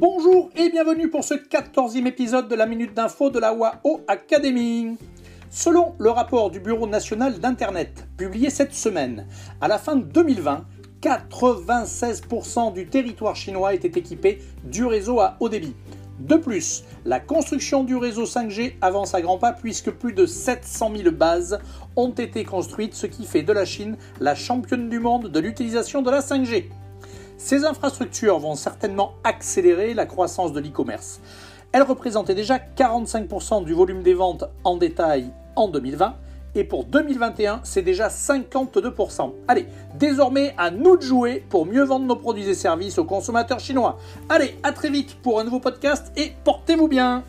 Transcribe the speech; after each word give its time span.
Bonjour 0.00 0.48
et 0.56 0.70
bienvenue 0.70 1.10
pour 1.10 1.24
ce 1.24 1.34
14e 1.34 2.06
épisode 2.06 2.48
de 2.48 2.54
la 2.54 2.64
Minute 2.64 2.94
d'Info 2.94 3.28
de 3.28 3.38
la 3.38 3.52
WAO 3.52 4.00
Academy. 4.08 4.96
Selon 5.50 5.92
le 5.98 6.08
rapport 6.08 6.50
du 6.50 6.58
Bureau 6.58 6.86
national 6.86 7.38
d'Internet, 7.38 8.08
publié 8.16 8.48
cette 8.48 8.72
semaine, 8.72 9.26
à 9.60 9.68
la 9.68 9.76
fin 9.76 9.96
de 9.96 10.04
2020, 10.04 10.64
96% 11.02 12.72
du 12.72 12.86
territoire 12.86 13.36
chinois 13.36 13.74
était 13.74 13.98
équipé 13.98 14.38
du 14.64 14.86
réseau 14.86 15.20
à 15.20 15.36
haut 15.38 15.50
débit. 15.50 15.76
De 16.18 16.36
plus, 16.36 16.84
la 17.04 17.20
construction 17.20 17.84
du 17.84 17.94
réseau 17.94 18.24
5G 18.24 18.76
avance 18.80 19.14
à 19.14 19.20
grands 19.20 19.36
pas 19.36 19.52
puisque 19.52 19.90
plus 19.90 20.14
de 20.14 20.24
700 20.24 20.92
000 20.96 21.10
bases 21.10 21.58
ont 21.96 22.12
été 22.12 22.44
construites, 22.44 22.94
ce 22.94 23.06
qui 23.06 23.26
fait 23.26 23.42
de 23.42 23.52
la 23.52 23.66
Chine 23.66 23.98
la 24.18 24.34
championne 24.34 24.88
du 24.88 24.98
monde 24.98 25.28
de 25.28 25.40
l'utilisation 25.40 26.00
de 26.00 26.10
la 26.10 26.20
5G. 26.20 26.70
Ces 27.42 27.64
infrastructures 27.64 28.38
vont 28.38 28.54
certainement 28.54 29.14
accélérer 29.24 29.94
la 29.94 30.04
croissance 30.04 30.52
de 30.52 30.60
l'e-commerce. 30.60 31.20
Elles 31.72 31.82
représentaient 31.82 32.34
déjà 32.34 32.58
45% 32.58 33.64
du 33.64 33.72
volume 33.72 34.02
des 34.02 34.12
ventes 34.12 34.44
en 34.62 34.76
détail 34.76 35.30
en 35.56 35.66
2020 35.66 36.14
et 36.54 36.64
pour 36.64 36.84
2021, 36.84 37.60
c'est 37.64 37.80
déjà 37.80 38.08
52%. 38.08 39.32
Allez, 39.48 39.66
désormais 39.98 40.54
à 40.58 40.70
nous 40.70 40.98
de 40.98 41.02
jouer 41.02 41.42
pour 41.48 41.64
mieux 41.64 41.82
vendre 41.82 42.04
nos 42.04 42.16
produits 42.16 42.48
et 42.48 42.54
services 42.54 42.98
aux 42.98 43.04
consommateurs 43.04 43.58
chinois. 43.58 43.98
Allez, 44.28 44.58
à 44.62 44.72
très 44.72 44.90
vite 44.90 45.16
pour 45.22 45.40
un 45.40 45.44
nouveau 45.44 45.60
podcast 45.60 46.12
et 46.16 46.32
portez-vous 46.44 46.88
bien 46.88 47.24